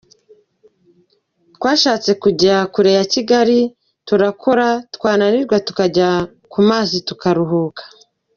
[1.55, 3.59] Twashatse kujya kure ya Kigali,
[4.07, 6.09] turakora twananirwa tukajya
[6.51, 7.83] ku mazi kuruhuka.